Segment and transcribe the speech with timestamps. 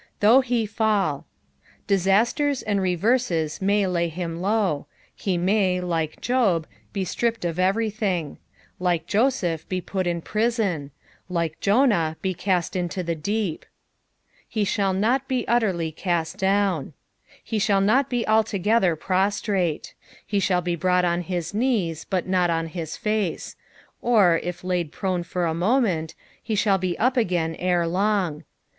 [0.19, 1.25] "Thov{/h hefaU."
[1.85, 5.79] Disasters and reverees may lay him low; he rnnj.
[5.83, 5.83] PSAUC THB THIBTY SBVKNTH.
[5.83, 8.37] 195 like Job, be stripped or everything;
[8.79, 10.89] like Josepb, be put in prison;
[11.29, 13.65] like Jonab, be caM, into tbe deep.
[14.51, 16.93] "Ha thall not be utterly out down."
[17.43, 19.81] He shiill not be &ltof(ether prostrue.
[20.25, 23.55] He shall be brought on hia kness, but not on his face;
[24.01, 28.45] or, if l«d prone for a OKiment, he sh&ll be up again ere long.